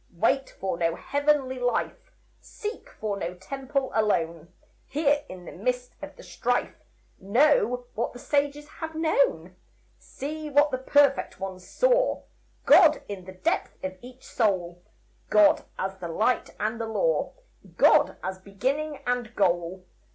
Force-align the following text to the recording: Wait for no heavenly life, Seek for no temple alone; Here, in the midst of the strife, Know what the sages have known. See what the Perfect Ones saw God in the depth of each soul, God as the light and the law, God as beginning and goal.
Wait 0.15 0.49
for 0.59 0.79
no 0.79 0.95
heavenly 0.95 1.59
life, 1.59 2.11
Seek 2.39 2.89
for 2.89 3.17
no 3.17 3.35
temple 3.35 3.91
alone; 3.93 4.51
Here, 4.87 5.23
in 5.29 5.45
the 5.45 5.51
midst 5.51 5.91
of 6.01 6.15
the 6.15 6.23
strife, 6.23 6.73
Know 7.19 7.85
what 7.93 8.11
the 8.11 8.17
sages 8.17 8.67
have 8.67 8.95
known. 8.95 9.55
See 9.99 10.49
what 10.49 10.71
the 10.71 10.79
Perfect 10.79 11.39
Ones 11.39 11.67
saw 11.69 12.23
God 12.65 13.03
in 13.07 13.25
the 13.25 13.31
depth 13.33 13.77
of 13.83 13.95
each 14.01 14.25
soul, 14.25 14.81
God 15.29 15.65
as 15.77 15.99
the 15.99 16.07
light 16.09 16.55
and 16.59 16.81
the 16.81 16.87
law, 16.87 17.35
God 17.77 18.17
as 18.23 18.39
beginning 18.39 19.03
and 19.05 19.35
goal. 19.35 19.85